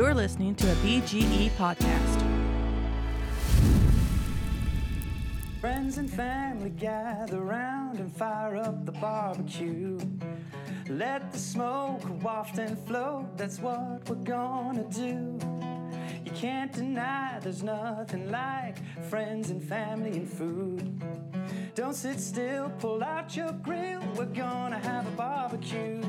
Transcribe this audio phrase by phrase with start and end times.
[0.00, 2.20] You're listening to a BGE podcast.
[5.60, 9.98] Friends and family gather round and fire up the barbecue.
[10.88, 15.38] Let the smoke waft and float, that's what we're gonna do.
[16.24, 18.78] You can't deny there's nothing like
[19.10, 20.98] friends and family and food.
[21.74, 26.00] Don't sit still, pull out your grill, we're gonna have a barbecue.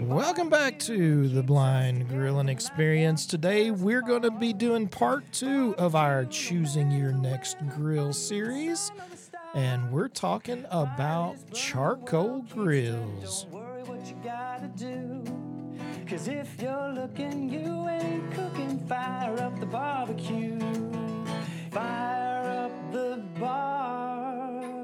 [0.00, 3.24] Welcome back to the Blind Grilling Experience.
[3.24, 8.92] Today we're going to be doing part two of our Choosing Your Next Grill series.
[9.54, 13.46] And we're talking about charcoal grills.
[16.06, 18.78] Cause if you're looking, you ain't cooking.
[18.86, 20.58] Fire up the barbecue.
[21.70, 24.76] Fire up the barbecue.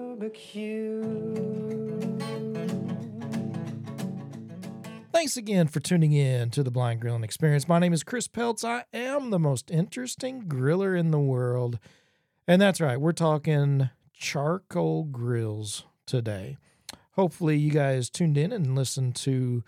[5.12, 7.68] Thanks again for tuning in to the Blind Grilling Experience.
[7.68, 8.64] My name is Chris Peltz.
[8.64, 11.78] I am the most interesting griller in the world.
[12.48, 16.56] And that's right, we're talking charcoal grills today.
[17.12, 19.62] Hopefully, you guys tuned in and listened to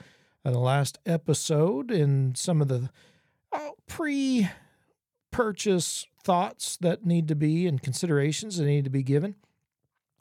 [0.47, 2.89] uh, the last episode and some of the
[3.53, 4.49] uh, pre
[5.31, 9.35] purchase thoughts that need to be and considerations that need to be given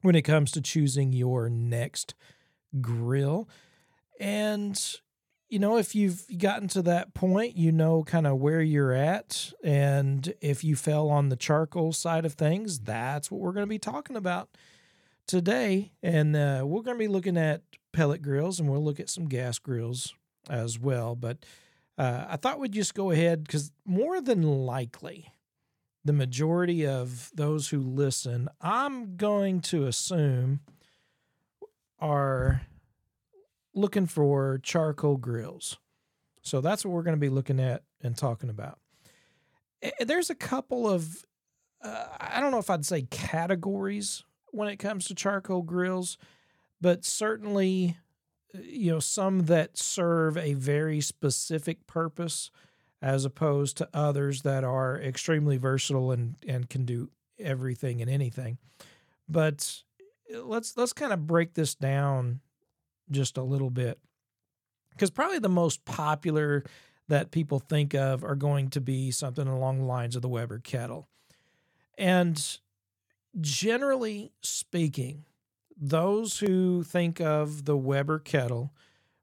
[0.02, 2.14] when it comes to choosing your next
[2.82, 3.48] grill.
[4.20, 4.78] And
[5.50, 9.54] you know, if you've gotten to that point, you know kind of where you're at.
[9.64, 13.70] And if you fell on the charcoal side of things, that's what we're going to
[13.70, 14.50] be talking about
[15.28, 15.92] today.
[16.02, 19.28] And uh, we're going to be looking at pellet grills and we'll look at some
[19.28, 20.14] gas grills
[20.50, 21.16] as well.
[21.16, 21.46] But
[21.98, 25.30] uh, I thought we'd just go ahead because more than likely,
[26.06, 30.62] the majority of those who listen, I'm going to assume,
[32.00, 32.64] are
[33.74, 35.78] looking for charcoal grills.
[36.42, 38.80] So that's what we're going to be looking at and talking about.
[39.82, 41.26] Eh, There's a couple of,
[41.84, 46.18] uh, I don't know if I'd say categories when it comes to charcoal grills,
[46.82, 47.98] but certainly,
[48.54, 52.52] uh, you know, some that serve a very specific purpose
[53.02, 57.10] as opposed to others that are extremely versatile and, and can do
[57.40, 58.58] everything and anything.
[59.28, 59.84] But
[60.34, 62.42] let's let's kind of break this down
[63.12, 64.00] just a little bit.
[64.92, 66.64] Because probably the most popular
[67.08, 70.60] that people think of are going to be something along the lines of the Weber
[70.60, 71.08] kettle.
[71.98, 72.60] And
[73.40, 75.26] generally speaking,
[75.76, 78.74] those who think of the Weber kettle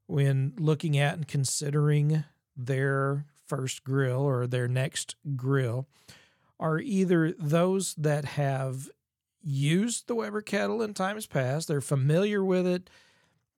[0.07, 2.23] when looking at and considering
[2.55, 5.87] their first grill or their next grill
[6.59, 8.89] are either those that have
[9.41, 12.89] used the Weber kettle in times past, they're familiar with it,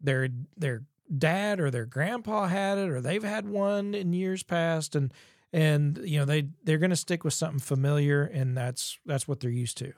[0.04, 0.84] their their
[1.18, 5.14] dad or their grandpa had it or they've had one in years past and
[5.52, 9.40] and you know they they're going to stick with something familiar and that's that's what
[9.40, 9.94] they're used to.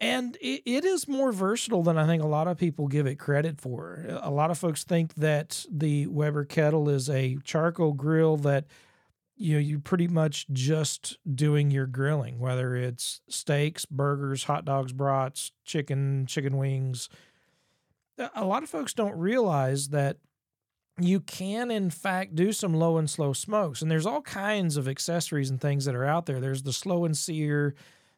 [0.00, 3.16] And it, it is more versatile than i think a lot of people give it
[3.16, 4.04] credit for.
[4.08, 8.66] A lot of folks think that the weber kettle is a charcoal grill that
[9.36, 14.92] you know you pretty much just doing your grilling whether it's steaks burgers hot dogs
[14.92, 17.08] brats chicken chicken wings
[18.18, 20.18] Uh, a lot of folks don't realize that
[21.00, 24.86] you can in fact do some low and slow smokes and there's all kinds of
[24.86, 26.40] accessories and things that are out there.
[26.40, 27.74] There's the slow and sear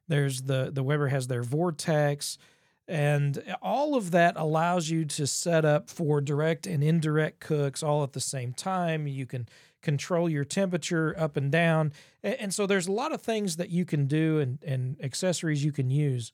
[0.09, 2.39] there's the the weber has their vortex
[2.89, 8.05] and all of that allows you to set up for direct and indirect cooks all
[8.05, 9.09] at the same time.
[9.09, 9.49] You can
[9.83, 11.93] control your temperature up and down
[12.23, 15.73] and so there's a lot of things that you can do and, and accessories you
[15.73, 16.33] can use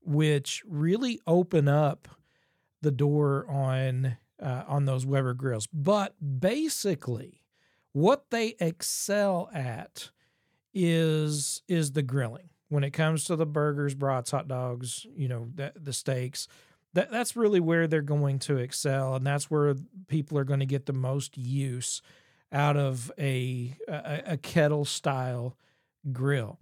[0.00, 2.08] which really open up
[2.84, 5.66] the door on uh, on those Weber grills.
[5.72, 7.42] But basically,
[7.92, 10.10] what they excel at
[10.72, 12.50] is is the grilling.
[12.68, 16.48] When it comes to the burgers, brats, hot dogs, you know, the, the steaks,
[16.92, 19.74] that that's really where they're going to excel, and that's where
[20.06, 22.02] people are going to get the most use
[22.52, 25.56] out of a a, a kettle style
[26.12, 26.60] grill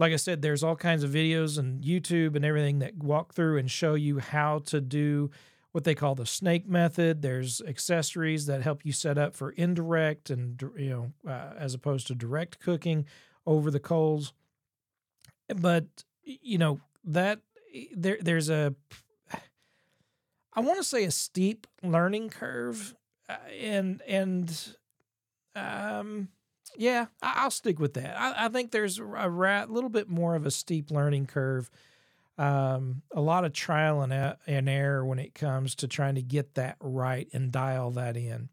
[0.00, 3.58] like I said, there's all kinds of videos and YouTube and everything that walk through
[3.58, 5.30] and show you how to do
[5.72, 7.22] what they call the snake method.
[7.22, 12.06] There's accessories that help you set up for indirect and you know uh, as opposed
[12.08, 13.06] to direct cooking
[13.46, 14.32] over the coals.
[15.48, 15.86] But
[16.24, 17.40] you know that
[17.94, 18.74] there there's a
[20.52, 22.94] I want to say a steep learning curve,
[23.28, 24.76] uh, and and
[25.54, 26.28] um
[26.76, 28.18] yeah, I- I'll stick with that.
[28.18, 31.70] I, I think there's a little bit more of a steep learning curve,
[32.40, 36.54] um, a lot of trial and, and error when it comes to trying to get
[36.54, 38.48] that right and dial that in.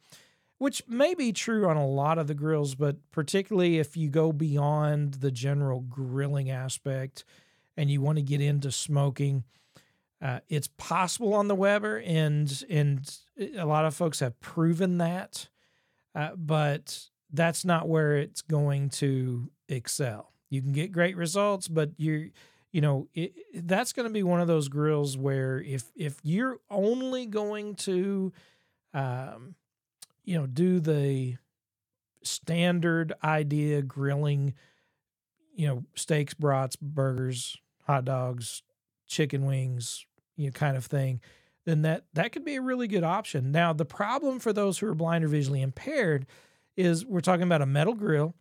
[0.57, 4.31] which may be true on a lot of the grills, but particularly if you go
[4.31, 7.23] beyond the general grilling aspect
[7.75, 9.43] and you want to get into smoking,
[10.21, 13.17] uh, it's possible on the Weber, and and
[13.55, 15.47] a lot of folks have proven that,
[16.15, 20.33] uh, but that's not where it's going to excel.
[20.49, 22.29] You can get great results, but you're
[22.71, 23.33] you know it,
[23.65, 28.31] that's going to be one of those grills where if if you're only going to
[28.93, 29.55] um,
[30.27, 31.37] you know, do the
[32.21, 34.53] standard idea grilling,
[35.55, 38.61] you know, steaks, brats, burgers, hot dogs,
[39.07, 40.05] chicken wings,
[40.35, 41.21] you know, kind of thing,
[41.65, 43.51] then that that could be a really good option.
[43.51, 46.25] Now, the problem for those who are blind or visually impaired
[46.75, 48.35] is we're talking about a metal grill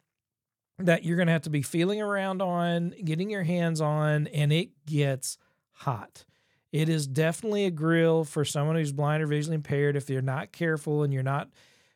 [0.78, 4.52] that you're going to have to be feeling around on, getting your hands on, and
[4.52, 5.38] it gets
[5.73, 6.25] hot.
[6.73, 10.52] It is definitely a grill for someone who's blind or visually impaired if you're not
[10.52, 11.49] careful and you're not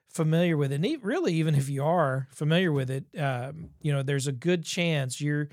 [0.09, 4.03] familiar with it, and really even if you are familiar with it, um, you know,
[4.03, 5.49] there's a good chance you're,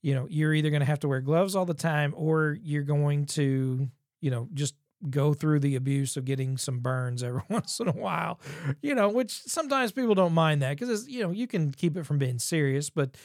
[0.00, 2.84] you know, you're either going to have to wear gloves all the time or you're
[2.84, 3.88] going to,
[4.20, 4.74] you know, just
[5.10, 8.40] go through the abuse of getting some burns every once in a while,
[8.82, 12.04] you know, which sometimes people don't mind that because you know you can keep it
[12.04, 13.16] from being serious, but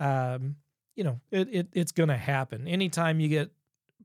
[0.00, 0.56] um,
[0.94, 3.50] you know it, it it's going to happen anytime you get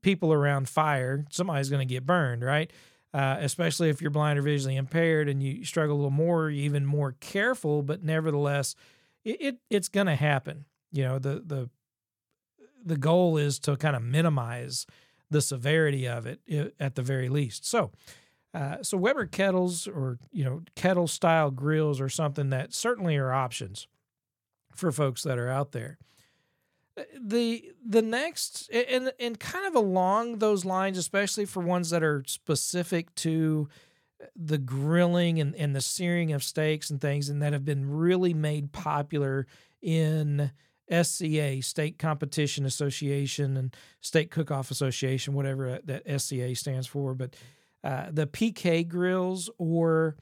[0.01, 2.71] people around fire, somebody's going to get burned, right?
[3.13, 6.85] uh, especially if you're blind or visually impaired and you struggle a little more, even
[6.85, 7.81] more careful.
[7.83, 8.75] But nevertheless,
[9.25, 10.65] it, it it's going to happen.
[10.91, 11.69] You know, the the
[12.83, 14.85] the goal is to kind of minimize
[15.31, 16.41] the severity of it
[16.79, 17.65] at the very least.
[17.65, 17.91] So.
[18.53, 23.31] Uh, so Weber kettles or you know kettle style grills are something that certainly are
[23.31, 23.87] options
[24.75, 25.97] for folks that are out there
[27.19, 32.23] the the next and and kind of along those lines especially for ones that are
[32.27, 33.67] specific to
[34.35, 38.33] the grilling and, and the searing of steaks and things and that have been really
[38.33, 39.47] made popular
[39.81, 40.51] in
[40.91, 47.35] SCA State Competition Association and Steak Cook-Off Association whatever that SCA stands for but
[47.83, 50.15] uh, the PK grills or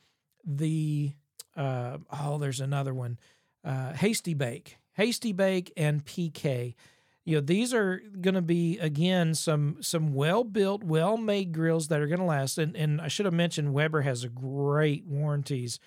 [0.46, 1.14] the
[1.58, 3.20] uh, oh there's another one
[3.66, 6.76] uh, Hasty Bake Hasty Bake, and PK.
[7.24, 11.88] You know, these are going to be again some some well built, well made grills
[11.88, 12.58] that are going to last.
[12.58, 15.80] And and I should have mentioned Weber has a great warranties,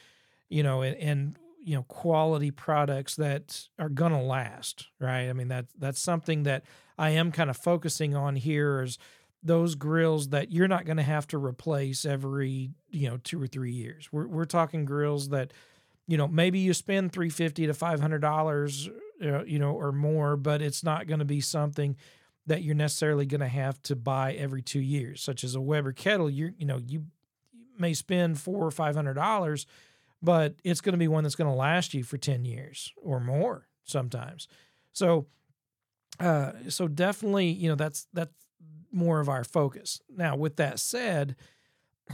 [0.49, 5.29] you know, and, and you know quality products that are going to last, right?
[5.29, 6.65] I mean that that's something that
[6.99, 8.99] I am kind of focusing on here is
[9.43, 13.47] those grills that you're not going to have to replace every you know two or
[13.47, 14.09] three years.
[14.13, 15.53] We're we're talking grills that
[16.07, 18.89] you know maybe you spend 350 to 500 dollars
[19.25, 21.97] uh, you know or more but it's not going to be something
[22.47, 25.93] that you're necessarily going to have to buy every two years such as a weber
[25.93, 27.05] kettle you you know you
[27.79, 29.67] may spend four or five hundred dollars
[30.23, 33.21] but it's going to be one that's going to last you for 10 years or
[33.21, 34.49] more sometimes
[34.93, 35.27] so
[36.21, 38.33] uh so definitely you know that's that's
[38.93, 41.35] more of our focus now with that said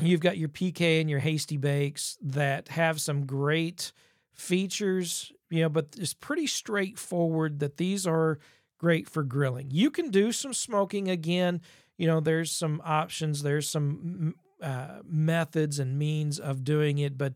[0.00, 3.92] You've got your PK and your hasty bakes that have some great
[4.32, 8.38] features, you know, but it's pretty straightforward that these are
[8.78, 9.70] great for grilling.
[9.70, 11.60] You can do some smoking again.
[11.96, 17.34] You know, there's some options, there's some uh, methods and means of doing it, but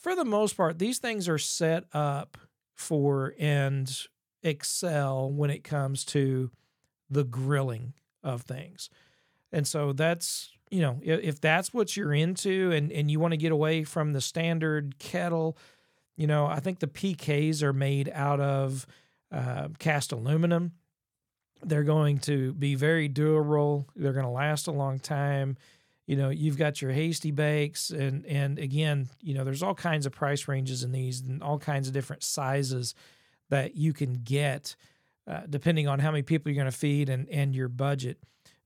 [0.00, 2.38] for the most part, these things are set up
[2.74, 4.06] for and
[4.42, 6.50] excel when it comes to
[7.08, 7.92] the grilling
[8.22, 8.90] of things.
[9.52, 13.36] And so that's you know, if that's what you're into and, and you want to
[13.36, 15.58] get away from the standard kettle,
[16.16, 18.86] you know, I think the PKs are made out of
[19.32, 20.72] uh, cast aluminum.
[21.62, 23.88] They're going to be very durable.
[23.96, 25.56] They're going to last a long time.
[26.10, 30.06] You know, you've got your hasty bakes, and and again, you know, there's all kinds
[30.06, 32.96] of price ranges in these, and all kinds of different sizes
[33.48, 34.74] that you can get,
[35.28, 38.18] uh, depending on how many people you're going to feed and and your budget.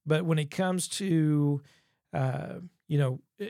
[0.06, 1.60] But when it comes to
[2.14, 3.48] uh, you know, eh,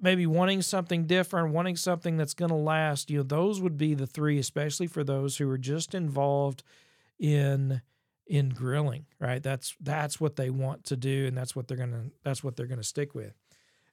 [0.00, 3.94] maybe wanting something different, wanting something that's going to last, you know, those would be
[3.94, 6.64] the three, especially for those who are just involved
[7.20, 7.82] in
[8.26, 9.42] in grilling, right?
[9.42, 12.66] That's that's what they want to do, and that's what they're gonna that's what they're
[12.66, 13.34] gonna stick with.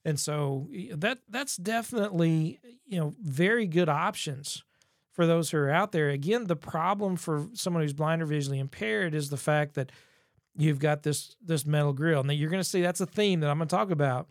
[0.04, 4.64] And so that that's definitely you know very good options
[5.12, 6.10] for those who are out there.
[6.10, 9.92] Again, the problem for someone who's blind or visually impaired is the fact that
[10.56, 12.24] you've got this this metal grill.
[12.24, 14.28] Now you're going to see that's a theme that I'm going to talk about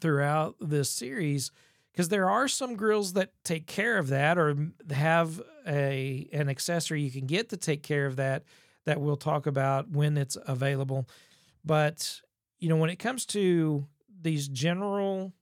[0.00, 1.50] throughout this series
[1.92, 4.56] because there are some grills that take care of that or
[4.90, 8.44] have a an accessory you can get to take care of that
[8.88, 11.06] that we'll talk about when it's available.
[11.62, 12.22] But
[12.58, 13.86] you know when it comes to
[14.22, 15.34] these general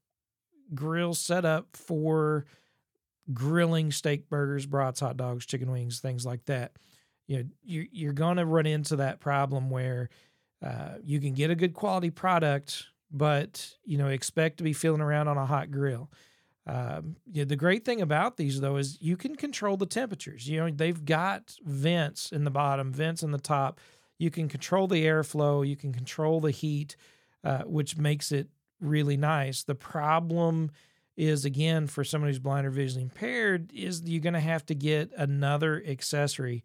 [0.74, 2.44] grill set up for
[3.32, 6.72] grilling steak burgers, brats, hot dogs, chicken wings, things like that.
[7.28, 10.08] You know, you're, you're going to run into that problem where
[10.60, 15.00] uh, you can get a good quality product, but you know expect to be feeling
[15.00, 16.10] around on a hot grill.
[16.66, 20.48] Um, yeah, the great thing about these though is you can control the temperatures.
[20.48, 23.80] You know they've got vents in the bottom, vents in the top.
[24.18, 25.66] You can control the airflow.
[25.66, 26.96] You can control the heat,
[27.44, 28.48] uh, which makes it
[28.80, 29.62] really nice.
[29.62, 30.70] The problem
[31.16, 34.74] is again for someone who's blind or visually impaired is you're going to have to
[34.74, 36.64] get another accessory.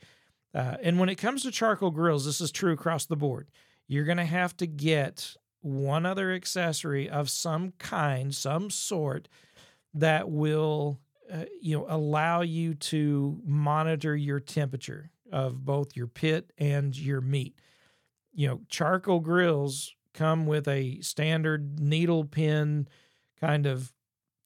[0.53, 3.49] Uh, and when it comes to charcoal grills, this is true across the board.
[3.87, 9.29] You're going to have to get one other accessory of some kind, some sort
[9.93, 10.99] that will
[11.31, 17.21] uh, you know allow you to monitor your temperature of both your pit and your
[17.21, 17.55] meat.
[18.33, 22.87] You know, charcoal grills come with a standard needle pin
[23.39, 23.93] kind of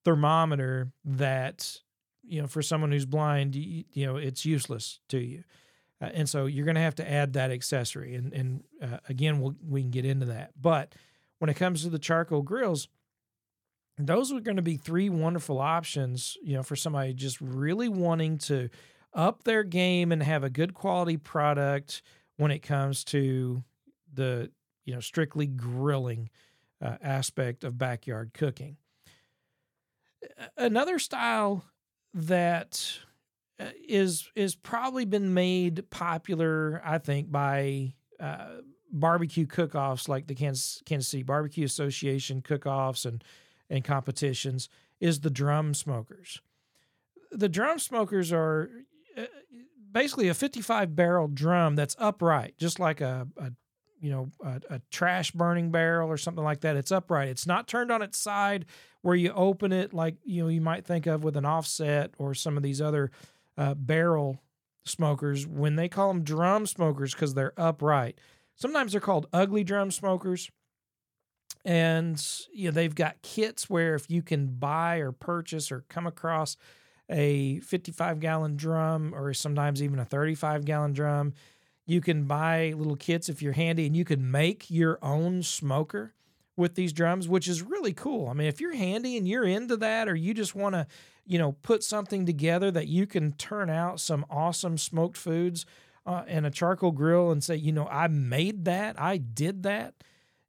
[0.04, 1.80] thermometer that
[2.24, 5.44] you know for someone who's blind you, you know it's useless to you
[6.02, 9.40] uh, and so you're going to have to add that accessory and and uh, again
[9.40, 10.94] we'll, we can get into that but
[11.40, 12.88] when it comes to the charcoal grills
[13.98, 18.38] those are going to be three wonderful options you know for somebody just really wanting
[18.38, 18.70] to
[19.14, 22.02] up their game and have a good quality product
[22.38, 23.64] when it comes to
[24.14, 24.52] the
[24.84, 26.30] you know strictly grilling
[26.82, 28.78] uh, aspect of backyard cooking.
[30.58, 31.64] Another style
[32.14, 33.00] that
[33.60, 38.48] uh, is is probably been made popular i think by uh,
[38.92, 43.22] barbecue cook-offs like the Kansas, Kansas City Barbecue Association cook-offs and
[43.70, 44.70] and competitions
[45.00, 46.42] is the drum smokers.
[47.32, 48.70] The drum smokers are
[49.18, 49.26] uh,
[49.92, 53.52] basically a 55 barrel drum that's upright, just like a, a
[54.00, 56.76] you know a, a, trash burning barrel or something like that.
[56.76, 57.30] It's upright.
[57.30, 58.66] It's not turned on its side
[59.02, 62.34] where you open it like you know you might think of with an offset or
[62.34, 63.12] some of these other
[63.58, 64.42] uh, barrel
[64.84, 65.48] smokers.
[65.48, 68.20] When they call them drum smokers because they're upright,
[68.56, 70.52] sometimes they're called ugly drum smokers
[71.66, 76.06] and you know they've got kits where if you can buy or purchase or come
[76.06, 76.56] across
[77.10, 81.34] a 55 gallon drum or sometimes even a 35 gallon drum
[81.88, 86.14] you can buy little kits if you're handy and you can make your own smoker
[86.56, 88.30] with these drums which is really cool.
[88.30, 90.88] I mean if you're handy and you're into that or you just want to
[91.26, 95.66] you know put something together that you can turn out some awesome smoked foods
[96.06, 99.00] uh, and a charcoal grill and say you know i made that.
[99.02, 99.96] I did that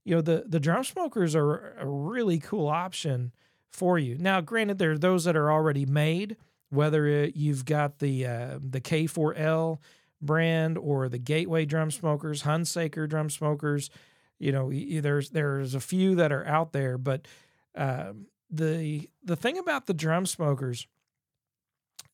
[0.06, 3.32] you know the the drum smokers are a really cool option
[3.72, 4.16] for you.
[4.16, 6.36] Now, granted, there are those that are already made,
[6.70, 9.78] whether it, you've got the uh, the K4L
[10.22, 13.90] brand or the Gateway drum smokers, Hunsaker drum smokers.
[14.38, 17.26] You know, there's there's a few that are out there, but
[17.74, 18.12] uh,
[18.48, 20.86] the the thing about the drum smokers,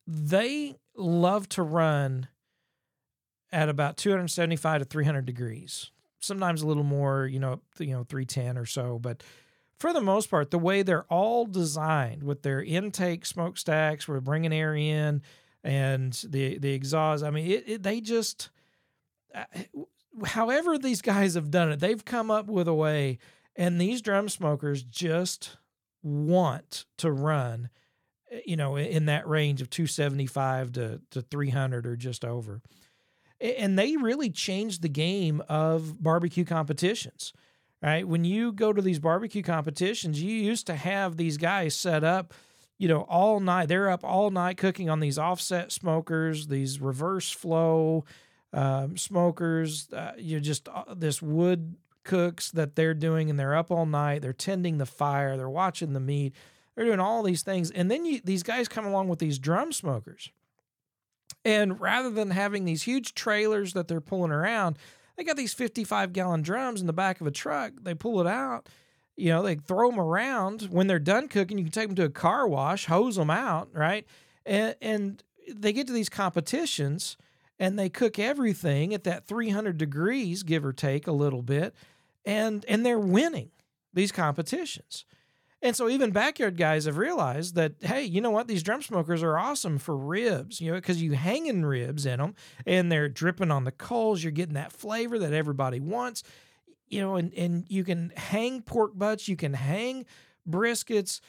[0.06, 2.28] they love to run
[3.52, 5.90] at about 275 to 300 degrees
[6.22, 9.22] sometimes a little more, you know, you know, 310 or so, but
[9.78, 14.52] for the most part, the way they're all designed with their intake smokestacks, we're bringing
[14.52, 15.22] air in,
[15.64, 17.24] and the the exhaust.
[17.24, 18.50] I mean, it, it, they just,
[19.34, 19.44] uh,
[20.24, 23.18] however these guys have done it, they've come up with a way,
[23.56, 25.56] and these drum smokers just
[26.04, 27.68] want to run,
[28.30, 32.62] eh, you know, in that range of 275 to to 300 or just over
[33.42, 37.32] and they really changed the game of barbecue competitions
[37.82, 38.06] right?
[38.06, 42.34] When you go to these barbecue competitions you used to have these guys set up
[42.78, 43.68] you know all night.
[43.68, 48.04] They're up all night cooking on these offset smokers these reverse flow
[48.52, 53.70] um, smokers uh, you just uh, this wood cooks that they're doing and they're up
[53.70, 54.22] all night.
[54.22, 55.36] They're tending the fire.
[55.36, 56.34] They're watching the meat.
[56.74, 57.70] They're doing all these things.
[57.70, 60.30] And then you, these guys come along with these drum smokers
[61.44, 64.78] and rather than having these huge trailers that they're pulling around,
[65.16, 67.72] they got these 55 gallon drums in the back of a truck.
[67.82, 68.68] They pull it out,
[69.16, 70.62] you know, they throw them around.
[70.70, 73.68] When they're done cooking, you can take them to a car wash, hose them out,
[73.72, 74.06] right?
[74.46, 75.22] And, and
[75.52, 77.16] they get to these competitions
[77.58, 81.74] and they cook everything at that 300 degrees, give or take a little bit,
[82.24, 83.50] and and they're winning
[83.94, 85.04] these competitions.
[85.62, 88.48] And so even backyard guys have realized that, hey, you know what?
[88.48, 92.34] These drum smokers are awesome for ribs, you know, because you hanging ribs in them
[92.66, 94.24] and they're dripping on the coals.
[94.24, 96.24] You're getting that flavor that everybody wants,
[96.88, 100.04] you know, and, and you can hang pork butts, you can hang
[100.48, 101.20] briskets.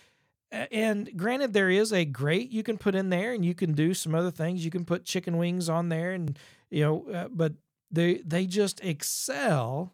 [0.51, 3.93] And granted, there is a grate you can put in there and you can do
[3.93, 4.65] some other things.
[4.65, 6.37] You can put chicken wings on there and,
[6.71, 7.53] you know, uh, but
[7.91, 9.93] they, they just excel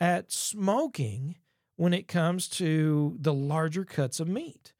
[0.00, 1.36] at smoking
[1.76, 4.72] when it comes to the larger cuts of meat.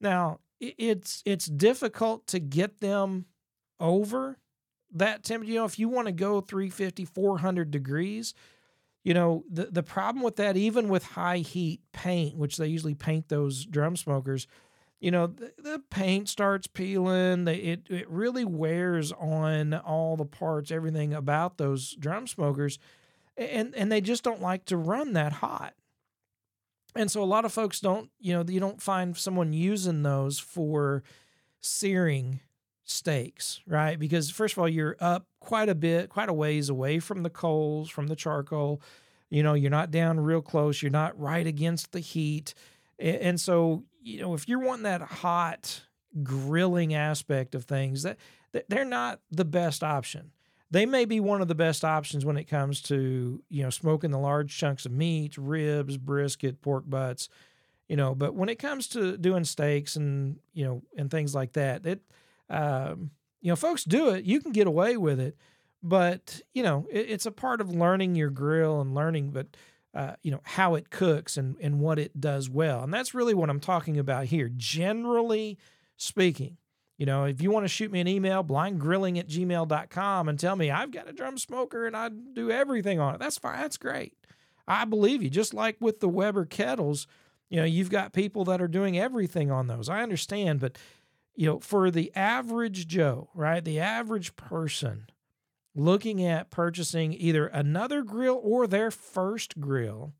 [0.00, 3.26] Now, it's it's difficult to get them
[3.80, 4.38] over
[4.92, 5.52] that temperature.
[5.52, 8.34] You know, if you want to go 350, 400 degrees,
[9.02, 12.94] you know, the, the problem with that, even with high heat paint, which they usually
[12.94, 14.46] paint those drum smokers,
[15.00, 17.44] you know, the, the paint starts peeling.
[17.44, 22.78] They, it, it really wears on all the parts, everything about those drum smokers.
[23.36, 25.74] And, and they just don't like to run that hot.
[26.96, 30.38] And so a lot of folks don't, you know, you don't find someone using those
[30.38, 31.02] for
[31.60, 32.40] searing
[32.84, 33.98] steaks, right?
[33.98, 37.30] Because first of all, you're up quite a bit, quite a ways away from the
[37.30, 38.80] coals, from the charcoal.
[39.30, 42.54] You know, you're not down real close, you're not right against the heat.
[42.98, 45.82] And so, you know, if you're wanting that hot
[46.22, 48.18] grilling aspect of things, that
[48.68, 50.30] they're not the best option.
[50.70, 54.10] They may be one of the best options when it comes to, you know, smoking
[54.10, 57.28] the large chunks of meat, ribs, brisket, pork butts,
[57.88, 61.52] you know, but when it comes to doing steaks and, you know, and things like
[61.52, 62.00] that, it
[62.50, 64.24] um, you know, folks do it.
[64.24, 65.36] You can get away with it,
[65.82, 69.56] but you know, it, it's a part of learning your grill and learning, but
[69.94, 73.34] uh, you know how it cooks and and what it does well, and that's really
[73.34, 74.50] what I'm talking about here.
[74.56, 75.58] Generally
[75.96, 76.56] speaking,
[76.96, 80.56] you know, if you want to shoot me an email, blindgrilling at gmail.com and tell
[80.56, 83.60] me I've got a drum smoker and I do everything on it, that's fine.
[83.60, 84.14] That's great.
[84.66, 85.30] I believe you.
[85.30, 87.06] Just like with the Weber kettles,
[87.50, 89.88] you know, you've got people that are doing everything on those.
[89.88, 90.78] I understand, but
[91.34, 93.64] you know, for the average Joe, right?
[93.64, 95.06] The average person
[95.74, 100.12] looking at purchasing either another grill or their first grill,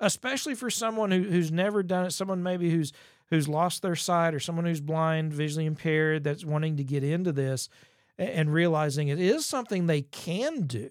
[0.00, 2.92] especially for someone who, who's never done it, someone maybe who's
[3.32, 7.32] who's lost their sight or someone who's blind, visually impaired, that's wanting to get into
[7.32, 7.70] this
[8.18, 10.90] and realizing it is something they can do.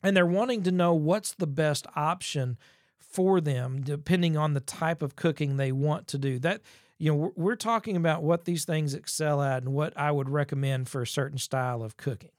[0.00, 2.56] And they're wanting to know what's the best option
[3.00, 6.38] for them, depending on the type of cooking they want to do.
[6.38, 6.60] That
[6.98, 10.88] you know, we're, talking about what these things excel at and what I would recommend
[10.88, 12.30] for a certain style of cooking.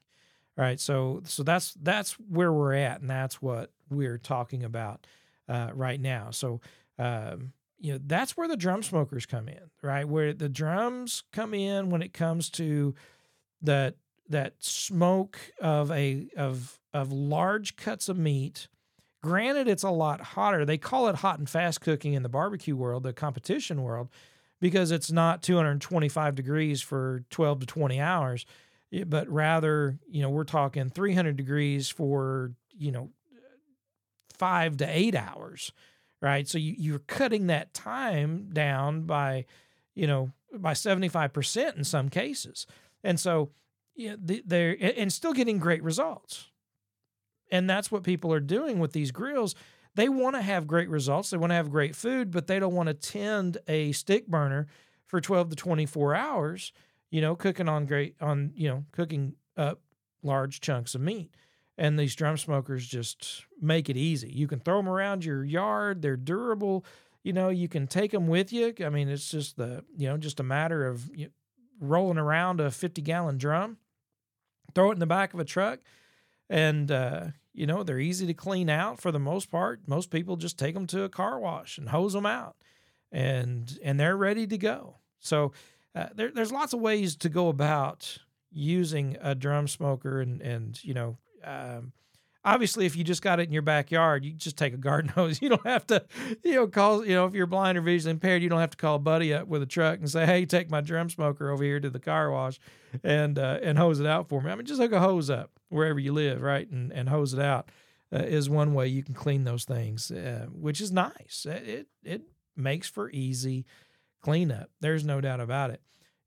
[0.56, 0.80] Right.
[0.80, 3.02] So, so that's, that's where we're at.
[3.02, 5.06] And that's what we're talking about
[5.50, 6.30] uh, right now.
[6.30, 6.62] So,
[6.98, 10.08] um, you know, that's where the drum smokers come in, right?
[10.08, 12.94] Where the drums come in when it comes to
[13.62, 13.96] that,
[14.28, 18.68] that smoke of a, of, of large cuts of meat.
[19.22, 20.64] Granted, it's a lot hotter.
[20.64, 24.08] They call it hot and fast cooking in the barbecue world, the competition world
[24.60, 28.46] because it's not 225 degrees for 12 to 20 hours,
[29.06, 33.10] but rather, you know, we're talking 300 degrees for, you know,
[34.34, 35.72] five to eight hours,
[36.26, 36.48] right?
[36.48, 39.46] So you, you're cutting that time down by,
[39.94, 42.66] you know, by 75% in some cases.
[43.04, 43.50] And so,
[44.10, 46.48] know, they're, and still getting great results.
[47.52, 49.54] And that's what people are doing with these grills
[49.96, 51.30] they want to have great results.
[51.30, 54.66] They want to have great food, but they don't want to tend a stick burner
[55.06, 56.72] for 12 to 24 hours,
[57.10, 59.80] you know, cooking on great, on, you know, cooking up
[60.22, 61.34] large chunks of meat.
[61.78, 64.30] And these drum smokers just make it easy.
[64.32, 66.84] You can throw them around your yard, they're durable.
[67.22, 68.72] You know, you can take them with you.
[68.84, 71.30] I mean, it's just the, you know, just a matter of you know,
[71.80, 73.78] rolling around a 50 gallon drum,
[74.74, 75.80] throw it in the back of a truck,
[76.48, 79.80] and, uh, you know, they're easy to clean out for the most part.
[79.86, 82.56] Most people just take them to a car wash and hose them out,
[83.10, 84.96] and and they're ready to go.
[85.20, 85.52] So
[85.94, 88.18] uh, there, there's lots of ways to go about
[88.52, 91.92] using a drum smoker, and and you know, um,
[92.44, 95.42] obviously, if you just got it in your backyard, you just take a garden hose.
[95.42, 96.04] You don't have to,
[96.44, 98.76] you know, call, you know, if you're blind or visually impaired, you don't have to
[98.76, 101.62] call a buddy up with a truck and say, hey, take my drum smoker over
[101.62, 102.58] here to the car wash
[103.02, 104.50] and, uh, and hose it out for me.
[104.50, 106.68] I mean, just hook a hose up wherever you live, right?
[106.70, 107.70] And, and hose it out
[108.12, 111.46] uh, is one way you can clean those things, uh, which is nice.
[111.48, 112.22] It, it
[112.56, 113.66] makes for easy
[114.22, 114.70] cleanup.
[114.80, 115.80] There's no doubt about it,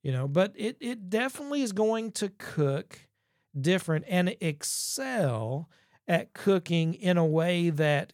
[0.04, 3.00] you know, but it, it definitely is going to cook
[3.60, 5.70] different and excel
[6.08, 8.14] at cooking in a way that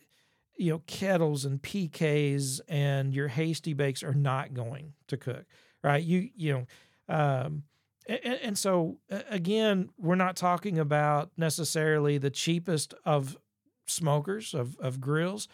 [0.58, 5.46] you know kettles and PKs and your hasty bakes are not going to cook,
[5.84, 6.04] right?
[6.04, 6.66] You you know.
[7.14, 7.64] Um,
[8.08, 13.38] and, and, so again, we're not talking about necessarily the cheapest of
[13.88, 15.48] smokers of, of grills,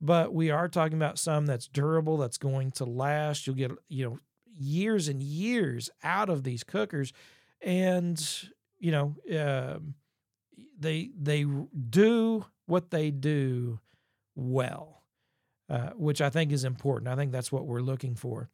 [0.00, 3.46] but we are talking about some that's durable, that's going to last.
[3.46, 4.18] You'll get you know
[4.54, 7.12] years and years out of these cookers,
[7.60, 8.22] and
[8.78, 9.94] you know um,
[10.78, 11.44] they they
[11.90, 13.80] do what they do
[14.34, 15.02] well,
[15.68, 17.08] uh, which I think is important.
[17.08, 18.48] I think that's what we're looking for.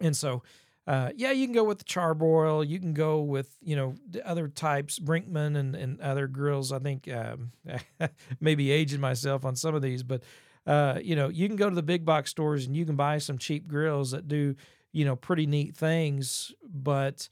[0.00, 0.42] And so,
[0.86, 2.66] uh, yeah, you can go with the charbroil.
[2.66, 6.72] You can go with you know the other types, Brinkmann and, and other grills.
[6.72, 7.52] I think um,
[8.40, 10.22] maybe aging myself on some of these, but
[10.66, 13.18] uh, you know, you can go to the big box stores and you can buy
[13.18, 14.54] some cheap grills that do,
[14.92, 17.28] you know, pretty neat things, but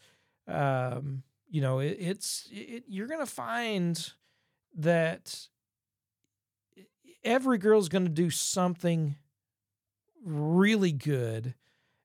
[0.48, 4.12] um, you know, it, it's it, you're gonna find
[4.76, 5.48] that
[7.24, 9.16] every girl's gonna do something
[10.24, 11.54] really good,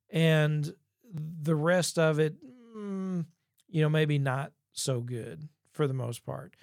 [0.09, 0.73] and
[1.13, 2.35] the rest of it,
[2.75, 3.25] mm,
[3.67, 6.55] you know, maybe not so good for the most part.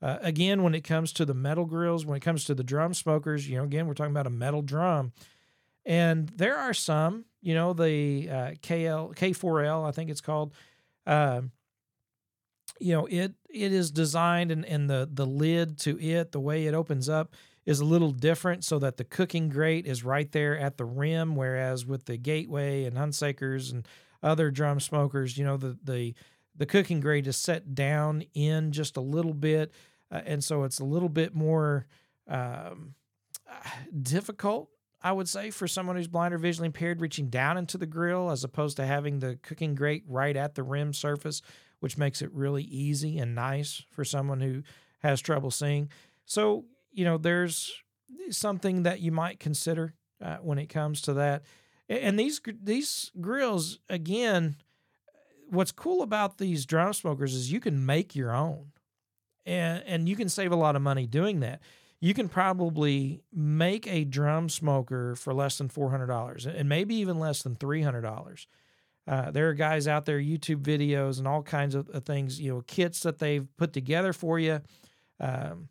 [0.00, 2.94] Uh, again, when it comes to the metal grills, when it comes to the drum
[2.94, 5.12] smokers, you know, again, we're talking about a metal drum.
[5.84, 10.52] And there are some, you know, the uh, KL, K4L, I think it's called.
[11.06, 11.42] Uh,
[12.80, 16.66] you know, it it is designed and, and the the lid to it, the way
[16.66, 17.34] it opens up
[17.66, 21.36] is a little different so that the cooking grate is right there at the rim,
[21.36, 23.86] whereas with the Gateway and Hunsakers and
[24.22, 26.14] other drum smokers, you know, the the
[26.56, 29.72] the cooking grate is set down in just a little bit,
[30.10, 31.86] uh, and so it's a little bit more
[32.26, 32.94] um,
[34.02, 34.68] difficult,
[35.02, 38.30] I would say, for someone who's blind or visually impaired, reaching down into the grill
[38.30, 41.42] as opposed to having the cooking grate right at the rim surface,
[41.80, 44.62] which makes it really easy and nice for someone who
[45.00, 45.88] has trouble seeing.
[46.24, 47.72] So you know, there's
[48.30, 51.42] something that you might consider uh, when it comes to that.
[51.88, 54.56] And these these grills again
[55.50, 58.72] what's cool about these drum smokers is you can make your own
[59.46, 61.60] and and you can save a lot of money doing that
[62.00, 67.42] you can probably make a drum smoker for less than $400 and maybe even less
[67.42, 68.46] than $300
[69.08, 72.62] uh, there are guys out there youtube videos and all kinds of, things you know
[72.66, 74.60] kits that they've put together for you
[75.18, 75.68] um,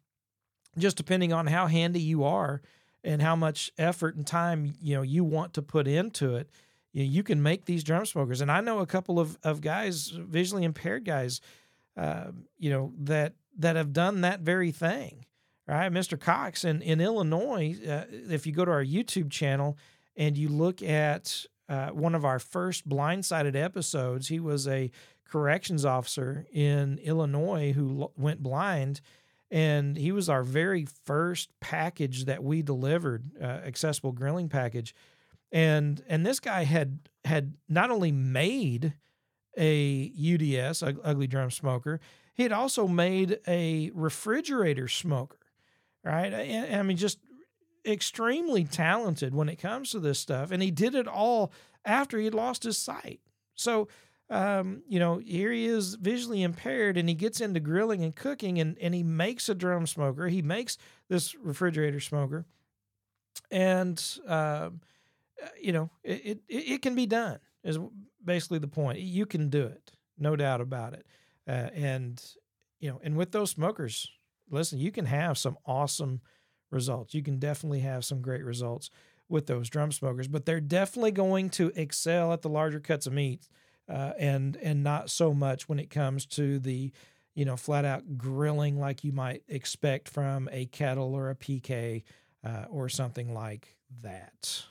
[0.77, 2.61] just depending on how handy you are
[3.03, 6.49] and how much effort and time you know you want to put into it
[6.97, 8.41] you, know, you can make these drum smokers.
[8.41, 11.41] And I know a couple of, of guys, visually impaired guys,
[11.95, 15.25] uh, you know, that that have done that very thing.
[15.67, 16.19] Right, Mr.
[16.19, 17.77] Cox in in Illinois.
[17.87, 19.77] Uh, if you go to our YouTube channel
[20.15, 24.91] and you look at uh, one of our first blindsided episodes, he was a
[25.25, 29.01] corrections officer in Illinois who l- went blind,
[29.51, 34.93] and he was our very first package that we delivered, uh, accessible grilling package
[35.51, 38.93] and and this guy had had not only made
[39.57, 41.99] a UDS, ugly drum smoker,
[42.33, 45.39] he had also made a refrigerator smoker,
[46.03, 46.31] right?
[46.33, 47.17] I mean, just
[47.87, 51.51] extremely talented when it comes to this stuff, and he did it all
[51.85, 53.19] after he had lost his sight.
[53.55, 53.87] So.
[54.29, 58.59] Um, you know, here he is visually impaired and he gets into grilling and cooking
[58.59, 60.27] and, and he makes a drum smoker.
[60.27, 62.45] He makes this refrigerator smoker.
[63.51, 64.81] And, um,
[65.41, 67.79] uh, you know, it, it, it can be done is
[68.21, 68.99] basically the point.
[68.99, 71.05] You can do it, no doubt about it.
[71.47, 72.21] Uh, and,
[72.81, 74.11] you know, and with those smokers,
[74.49, 76.19] listen, you can have some awesome
[76.69, 77.13] results.
[77.13, 78.89] You can definitely have some great results
[79.29, 83.13] with those drum smokers, but they're definitely going to excel at the larger cuts of
[83.13, 83.47] meat
[83.89, 86.91] uh, and and not so much when it comes to the
[87.35, 92.03] you know flat out grilling like you might expect from a kettle or a PK
[92.43, 94.63] uh, or something like that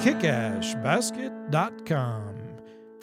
[0.00, 2.36] kickashbasket.com.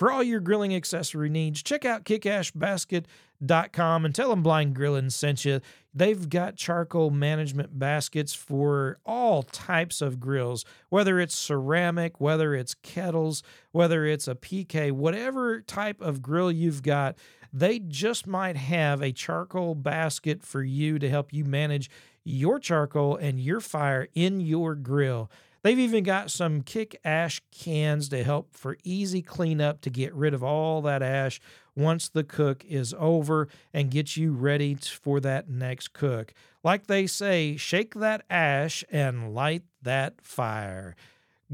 [0.03, 5.45] For all your grilling accessory needs, check out kickashbasket.com and tell them Blind Grillin' sent
[5.45, 5.61] you.
[5.93, 12.73] They've got charcoal management baskets for all types of grills, whether it's ceramic, whether it's
[12.73, 17.15] kettles, whether it's a PK, whatever type of grill you've got,
[17.53, 21.89] they just might have a charcoal basket for you to help you manage
[22.25, 25.31] your charcoal and your fire in your grill.
[25.63, 30.34] They've even got some kick ash cans to help for easy cleanup to get rid
[30.34, 31.39] of all that ash
[31.73, 36.34] once the cook is over and get you ready for that next cook.
[36.63, 40.97] Like they say, shake that ash and light that fire.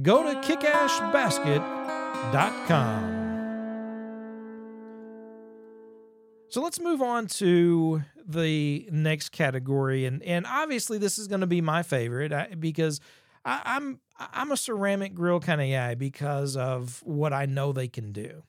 [0.02, 3.19] Go to kickashbasket.com.
[6.50, 11.48] So let's move on to the next category, and and obviously this is going to
[11.48, 13.00] be my favorite because
[13.45, 17.88] I, I'm I'm a ceramic grill kind of guy because of what I know they
[17.88, 18.43] can do.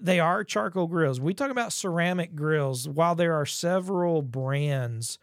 [0.00, 1.20] They are charcoal grills.
[1.20, 2.86] We talk about ceramic grills.
[2.88, 5.18] While there are several brands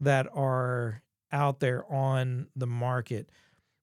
[0.00, 3.28] that are out there on the market,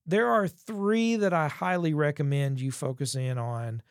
[0.05, 3.81] there are three that I highly recommend you focus in on.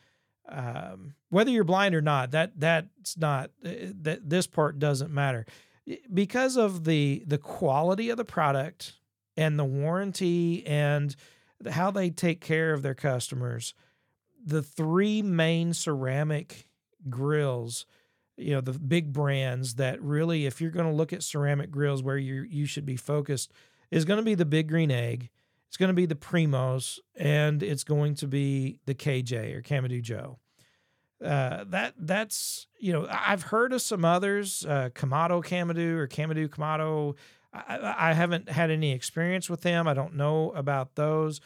[0.49, 5.45] Um, whether you're blind or not, that that's not that this part doesn't matter
[6.13, 8.93] because of the the quality of the product
[9.37, 11.15] and the warranty and
[11.71, 13.73] how they take care of their customers,
[14.45, 16.67] the three main ceramic
[17.09, 17.85] grills
[18.37, 22.01] you know the big brands that really if you're going to look at ceramic grills
[22.01, 23.51] where you you should be focused
[23.91, 25.29] is going to be the big green egg
[25.67, 30.01] it's going to be the primos and it's going to be the kj or kamado
[30.01, 30.39] joe.
[31.23, 36.47] Uh, that that's you know i've heard of some others uh, kamado kamado or kamado
[36.49, 37.15] kamado
[37.53, 41.39] I, I haven't had any experience with them i don't know about those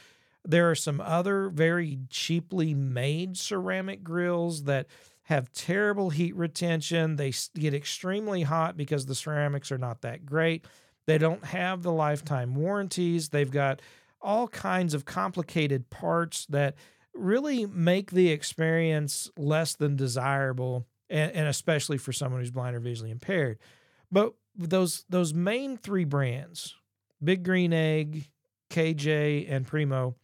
[0.47, 4.87] there are some other very cheaply made ceramic grills that
[5.23, 7.17] have terrible heat retention.
[7.17, 10.63] They get extremely hot because the ceramics are not that great.
[11.05, 13.29] They don't have the lifetime warranties.
[13.29, 13.81] They've got
[14.21, 16.75] all kinds of complicated parts that
[17.13, 22.79] really make the experience less than desirable, and, and especially for someone who's blind or
[22.79, 23.59] visually impaired.
[24.09, 26.75] But those those main three brands,
[27.23, 28.27] Big Green Egg,
[28.69, 30.15] KJ, and Primo,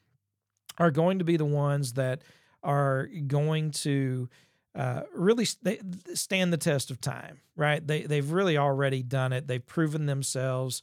[0.78, 2.22] are going to be the ones that
[2.64, 4.30] are going to
[4.76, 5.80] uh, really they
[6.16, 7.86] stand the test of time, right?
[7.86, 9.48] They they've really already done it.
[9.48, 10.82] They've proven themselves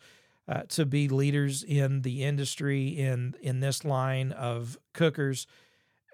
[0.48, 5.46] uh, to be leaders in the industry in in this line of cookers,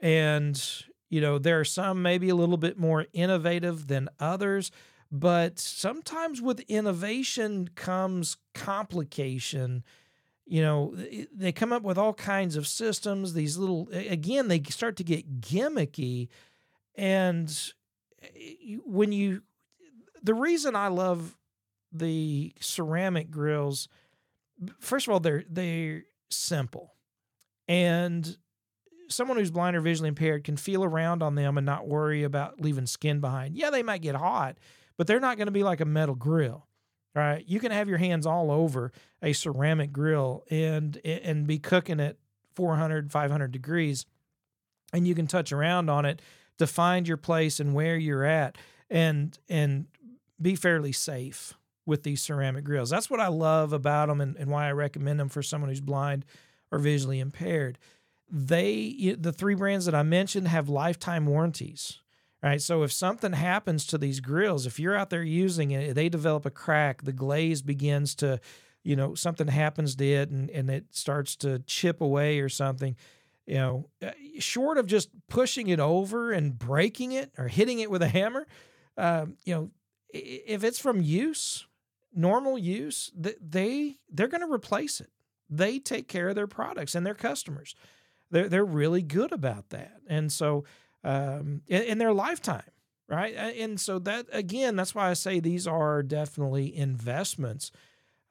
[0.00, 0.62] and
[1.10, 4.70] you know there are some maybe a little bit more innovative than others,
[5.10, 9.84] but sometimes with innovation comes complication
[10.46, 10.94] you know
[11.34, 15.40] they come up with all kinds of systems these little again they start to get
[15.40, 16.28] gimmicky
[16.96, 17.72] and
[18.84, 19.42] when you,
[20.22, 21.36] the reason I love
[21.92, 23.88] the ceramic grills,
[24.80, 26.94] first of all, they're they're simple,
[27.68, 28.36] and
[29.08, 32.60] someone who's blind or visually impaired can feel around on them and not worry about
[32.60, 33.56] leaving skin behind.
[33.56, 34.58] Yeah, they might get hot,
[34.96, 36.66] but they're not going to be like a metal grill.
[37.14, 37.44] Right?
[37.46, 42.16] You can have your hands all over a ceramic grill and and be cooking at
[42.54, 44.04] 400, 500 degrees
[44.92, 46.20] and you can touch around on it
[46.58, 48.56] to find your place and where you're at
[48.90, 49.86] and and
[50.40, 51.54] be fairly safe
[51.84, 52.90] with these ceramic grills.
[52.90, 55.80] That's what I love about them and, and why I recommend them for someone who's
[55.80, 56.24] blind
[56.70, 57.78] or visually impaired.
[58.30, 62.00] They the three brands that I mentioned have lifetime warranties.
[62.46, 62.62] Right.
[62.62, 66.46] So if something happens to these grills, if you're out there using it, they develop
[66.46, 68.40] a crack, the glaze begins to,
[68.84, 72.94] you know, something happens to it and, and it starts to chip away or something
[73.46, 77.90] you know, uh, short of just pushing it over and breaking it or hitting it
[77.90, 78.46] with a hammer,
[78.98, 79.70] um, you know,
[80.12, 81.66] if it's from use,
[82.14, 85.10] normal use, they they're going to replace it.
[85.48, 87.74] They take care of their products and their customers.
[88.30, 90.64] They're they're really good about that, and so
[91.06, 92.68] um, in, in their lifetime,
[93.08, 93.34] right?
[93.34, 97.70] And so that again, that's why I say these are definitely investments,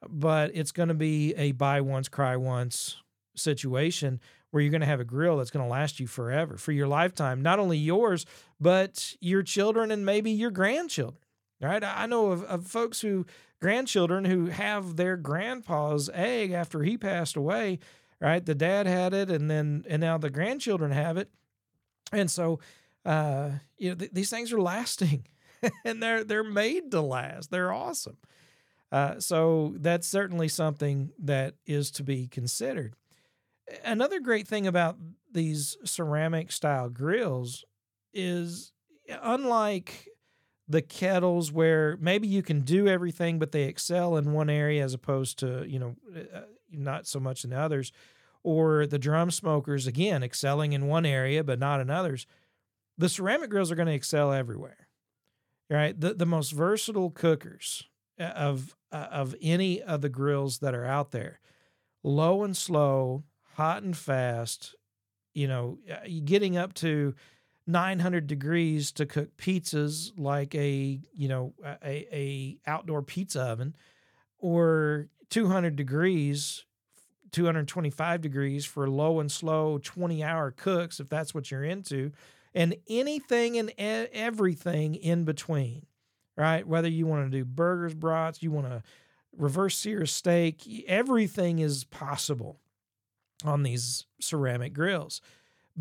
[0.06, 2.96] but it's going to be a buy once, cry once
[3.34, 6.72] situation where you're going to have a grill that's going to last you forever for
[6.72, 8.26] your lifetime, not only yours,
[8.60, 11.20] but your children and maybe your grandchildren.
[11.60, 11.82] Right?
[11.82, 13.24] I know of, of folks who
[13.58, 17.78] grandchildren who have their grandpa's egg after he passed away.
[18.20, 18.44] Right?
[18.44, 21.30] The dad had it, and then and now the grandchildren have it,
[22.12, 22.60] and so
[23.04, 25.26] uh, you know th- these things are lasting,
[25.84, 27.50] and they're they're made to last.
[27.50, 28.16] They're awesome.
[28.92, 32.94] Uh, so that's certainly something that is to be considered
[33.84, 34.96] another great thing about
[35.32, 37.64] these ceramic style grills
[38.12, 38.72] is
[39.22, 40.08] unlike
[40.68, 44.94] the kettles where maybe you can do everything but they excel in one area as
[44.94, 46.40] opposed to you know uh,
[46.70, 47.92] not so much in others
[48.46, 52.26] or the drum smokers again excelling in one area but not in others
[52.96, 54.86] the ceramic grills are going to excel everywhere
[55.68, 55.98] right?
[55.98, 57.84] The, the most versatile cookers
[58.18, 61.40] uh, of uh, of any of the grills that are out there
[62.02, 64.74] low and slow hot and fast,
[65.34, 67.14] you know, uh, getting up to
[67.66, 71.52] 900 degrees to cook pizzas like a, you know,
[71.84, 73.74] a, a outdoor pizza oven
[74.38, 76.64] or 200 degrees
[77.32, 82.12] 225 degrees for low and slow 20 hour cooks if that's what you're into
[82.54, 85.86] and anything and everything in between
[86.36, 88.82] right whether you want to do burgers brats you want to
[89.36, 92.60] reverse sear steak everything is possible
[93.44, 95.20] on these ceramic grills.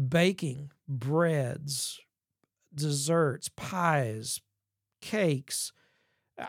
[0.10, 2.01] Baking, breads,
[2.73, 4.41] desserts, pies,
[5.01, 5.71] cakes.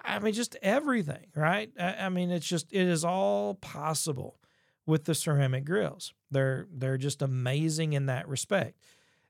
[0.05, 1.71] I mean, just everything, right?
[1.79, 4.41] I mean, it's just, it is all possible
[4.87, 6.15] with the ceramic grills.
[6.31, 8.81] They're, they're just amazing in that respect.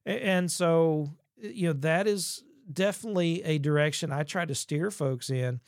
[0.05, 5.61] And so, you know, that is definitely a direction I try to steer folks in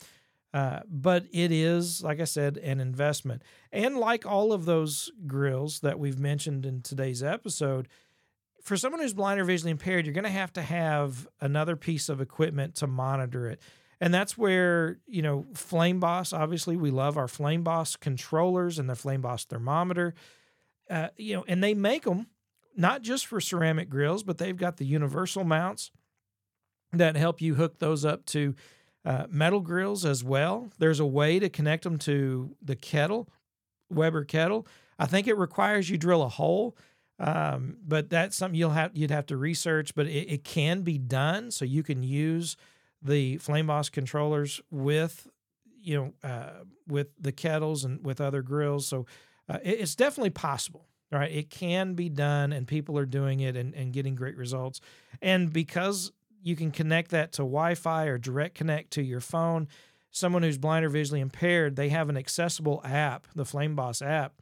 [0.54, 3.42] uh, but it is, like I said, an investment.
[3.70, 7.88] And like all of those grills that we've mentioned in today's episode,
[8.62, 12.08] for someone who's blind or visually impaired, you're going to have to have another piece
[12.08, 13.60] of equipment to monitor it.
[14.00, 18.88] And that's where, you know, Flame Boss, obviously, we love our Flame Boss controllers and
[18.88, 20.14] the Flame Boss thermometer.
[20.88, 22.28] Uh, you know, and they make them
[22.76, 25.90] not just for ceramic grills, but they've got the universal mounts
[26.92, 28.54] that help you hook those up to
[29.04, 30.70] uh, metal grills as well.
[30.78, 33.28] There's a way to connect them to the kettle,
[33.90, 34.66] Weber kettle.
[34.98, 36.76] I think it requires you drill a hole,
[37.18, 39.94] um, but that's something you'll have you'd have to research.
[39.94, 42.56] But it, it can be done, so you can use
[43.02, 45.28] the Flame Boss controllers with
[45.80, 48.86] you know uh, with the kettles and with other grills.
[48.86, 49.06] So
[49.48, 50.86] uh, it, it's definitely possible.
[51.10, 54.82] Right, it can be done, and people are doing it and, and getting great results.
[55.22, 59.68] And because you can connect that to Wi-Fi or direct connect to your phone.
[60.10, 64.34] Someone who's blind or visually impaired, they have an accessible app, the Flame Boss app,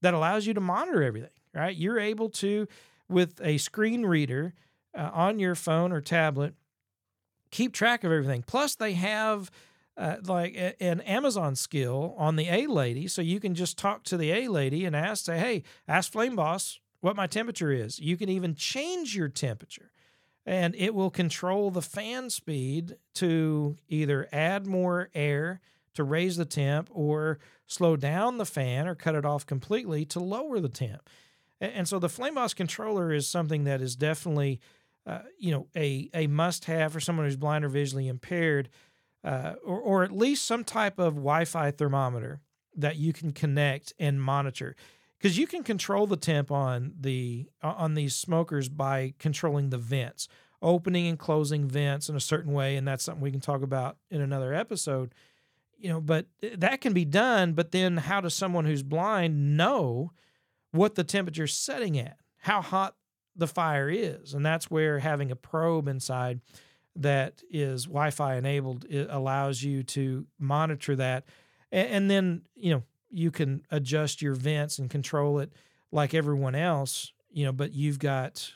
[0.00, 1.30] that allows you to monitor everything.
[1.54, 2.66] Right, you're able to,
[3.08, 4.54] with a screen reader
[4.96, 6.54] uh, on your phone or tablet,
[7.52, 8.42] keep track of everything.
[8.44, 9.52] Plus, they have
[9.96, 14.02] uh, like a, an Amazon skill on the A lady, so you can just talk
[14.04, 18.00] to the A lady and ask, say, "Hey, ask Flame Boss what my temperature is."
[18.00, 19.92] You can even change your temperature
[20.44, 25.60] and it will control the fan speed to either add more air
[25.94, 30.20] to raise the temp or slow down the fan or cut it off completely to
[30.20, 31.08] lower the temp.
[31.60, 34.60] And so the Flame Boss controller is something that is definitely,
[35.06, 38.68] uh, you know, a, a must have for someone who's blind or visually impaired,
[39.24, 42.40] uh, or, or at least some type of Wi Fi thermometer
[42.76, 44.76] that you can connect and monitor.
[45.18, 50.28] Because you can control the temp on the on these smokers by controlling the vents
[50.62, 53.96] opening and closing vents in a certain way and that's something we can talk about
[54.10, 55.14] in another episode.
[55.76, 60.12] You know but that can be done but then how does someone who's blind know
[60.70, 62.16] what the temperature's setting at?
[62.38, 62.94] How hot
[63.36, 66.40] the fire is and that's where having a probe inside
[66.94, 71.24] that is wi-fi enabled it allows you to monitor that
[71.70, 75.52] and, and then you know you can adjust your vents and control it
[75.92, 78.52] like everyone else, you know, but you've got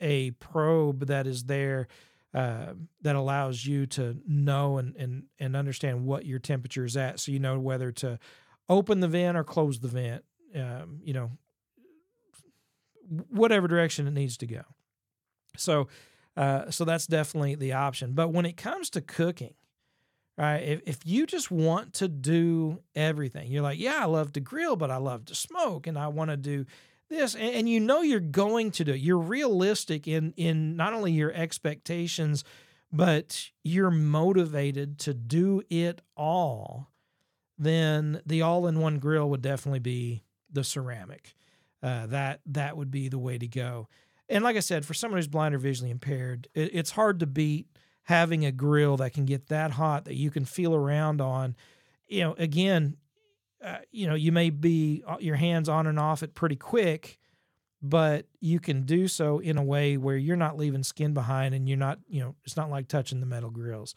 [0.00, 1.86] a probe that is there
[2.34, 7.20] uh, that allows you to know and, and and understand what your temperature is at,
[7.20, 8.18] so you know whether to
[8.68, 10.24] open the vent or close the vent.
[10.54, 11.30] Um, you know,
[13.30, 14.62] whatever direction it needs to go.
[15.56, 15.88] So,
[16.36, 18.12] uh, so that's definitely the option.
[18.12, 19.54] But when it comes to cooking,
[20.36, 20.62] right?
[20.62, 24.76] If, if you just want to do everything, you're like, yeah, I love to grill,
[24.76, 26.64] but I love to smoke and I want to do
[27.10, 27.34] this.
[27.34, 29.00] And, and you know you're going to do it.
[29.00, 32.44] You're realistic in, in not only your expectations,
[32.92, 36.88] but you're motivated to do it all,
[37.58, 41.34] then the all in one grill would definitely be the ceramic.
[41.82, 43.88] Uh, that that would be the way to go.
[44.28, 47.26] And like I said, for someone who's blind or visually impaired, it, it's hard to
[47.26, 47.66] beat
[48.04, 51.54] having a grill that can get that hot that you can feel around on.
[52.08, 52.96] You know, again,
[53.62, 57.18] uh, you know, you may be uh, your hands on and off it pretty quick,
[57.82, 61.68] but you can do so in a way where you're not leaving skin behind and
[61.68, 63.94] you're not, you know, it's not like touching the metal grills.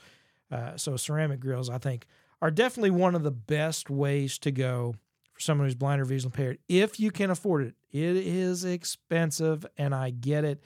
[0.51, 2.05] Uh, so ceramic grills, I think,
[2.41, 4.95] are definitely one of the best ways to go
[5.41, 7.75] for someone who's blind or visually impaired if you can afford it.
[7.91, 10.63] It is expensive, and I get it.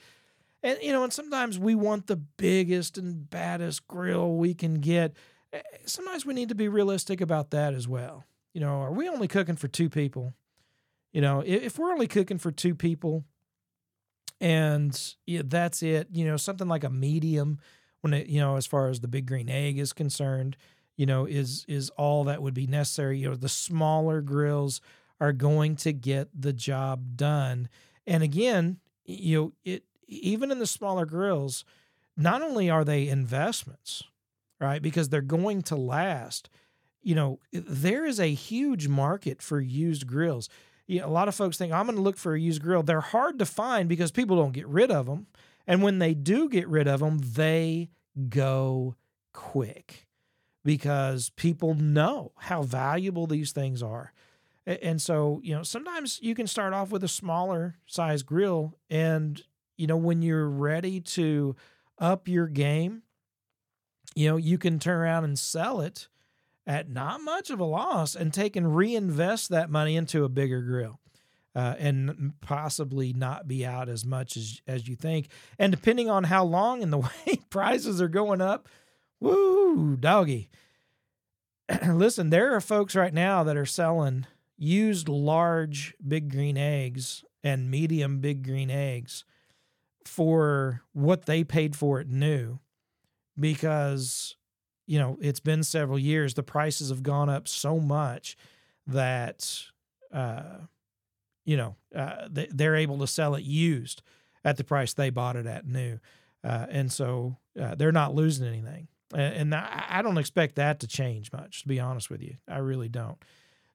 [0.62, 5.16] And you know, and sometimes we want the biggest and baddest grill we can get.
[5.52, 8.24] Eh, sometimes we need to be realistic about that as well.
[8.52, 10.34] You know, are we only cooking for two people?
[11.12, 13.24] You know, if we're only cooking for two people
[14.40, 17.58] and yeah, that's it, you know, something like a medium
[18.02, 20.56] when it, you know, as far as the big green egg is concerned,
[20.96, 23.18] you know, is is all that would be necessary.
[23.18, 24.80] You know, the smaller grills
[25.20, 27.68] are going to get the job done.
[28.06, 31.64] And again, you know, it even in the smaller grills,
[32.16, 34.04] not only are they investments,
[34.60, 34.80] right?
[34.80, 36.48] Because they're going to last.
[37.02, 40.48] You know, there is a huge market for used grills.
[40.86, 42.82] You know, a lot of folks think I'm going to look for a used grill.
[42.82, 45.26] They're hard to find because people don't get rid of them.
[45.66, 47.90] And when they do get rid of them, they
[48.28, 48.96] go
[49.32, 50.05] quick
[50.66, 54.12] because people know how valuable these things are.
[54.66, 59.40] And so, you know, sometimes you can start off with a smaller size grill and
[59.76, 61.54] you know, when you're ready to
[61.98, 63.02] up your game,
[64.14, 66.08] you know, you can turn around and sell it
[66.66, 70.62] at not much of a loss and take and reinvest that money into a bigger
[70.62, 70.98] grill.
[71.54, 75.28] Uh, and possibly not be out as much as as you think.
[75.58, 78.68] And depending on how long and the way prices are going up,
[79.20, 80.48] woo, doggy.
[81.86, 87.70] Listen, there are folks right now that are selling used large big green eggs and
[87.70, 89.24] medium big green eggs
[90.04, 92.58] for what they paid for it new
[93.38, 94.36] because
[94.86, 96.34] you know, it's been several years.
[96.34, 98.36] The prices have gone up so much
[98.86, 99.62] that,
[100.12, 100.58] uh,
[101.44, 104.02] you know, uh, they're able to sell it used
[104.44, 105.98] at the price they bought it at new.
[106.44, 108.86] Uh, and so uh, they're not losing anything.
[109.14, 112.36] And, I don't expect that to change much, to be honest with you.
[112.48, 113.18] I really don't.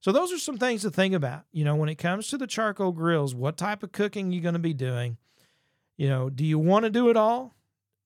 [0.02, 1.44] So those are some things to think about.
[1.52, 4.54] You know, when it comes to the charcoal grills, what type of cooking you going
[4.54, 5.18] to be doing?
[5.98, 7.56] You know, do you want to do it all?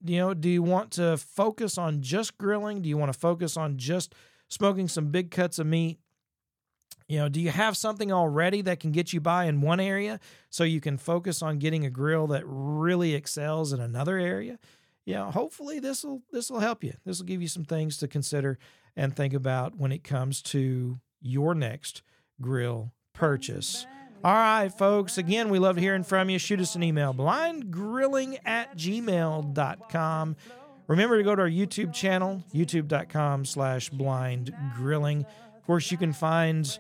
[0.04, 2.82] You know, do you want to focus on just grilling?
[2.82, 4.14] Do you want to focus on just
[4.50, 6.00] smoking some big cuts of meat?
[7.08, 10.20] You know, do you have something already that can get you by in one area
[10.50, 14.60] so you can focus on getting a grill that really excels in another area?
[15.06, 16.94] You know, hopefully this will this will help you.
[17.06, 18.58] This will give you some things to consider
[18.96, 22.02] and think about when it comes to your next
[22.42, 23.86] grill purchase.
[24.24, 25.20] All right, folks.
[25.20, 26.40] Again, we love hearing from you.
[26.40, 30.36] Shoot us an email, blindgrilling at gmail.com.
[30.88, 35.22] Remember to go to our YouTube channel, youtube.com slash blindgrilling.
[35.22, 36.78] Of course, you can find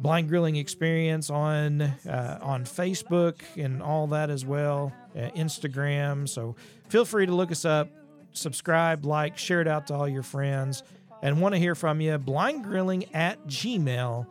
[0.00, 6.28] blind grilling experience on uh, on Facebook and all that as well, uh, Instagram.
[6.28, 6.56] So
[6.88, 7.88] feel free to look us up,
[8.32, 10.82] subscribe, like, share it out to all your friends,
[11.22, 12.18] and want to hear from you.
[12.18, 14.26] Blindgrilling at gmail.com.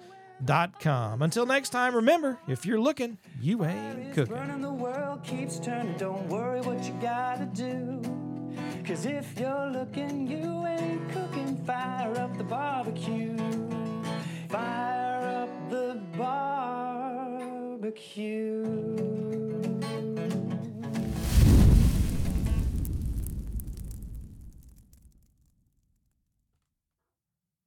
[1.22, 4.62] Until next time, remember if you're looking, you ain't cooking.
[4.62, 5.98] The world keeps turning.
[5.98, 8.02] Don't worry what you gotta do.
[8.86, 11.56] Cause if you're looking, you ain't cooking.
[11.66, 13.38] Fire up the barbecue.
[14.50, 17.94] Fire up the barbecue.